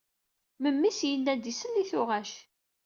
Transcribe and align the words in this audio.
Memmi-s 0.61 0.99
yenna-d 1.09 1.49
isell 1.51 1.75
i 1.83 1.85
tuɣac. 1.91 2.31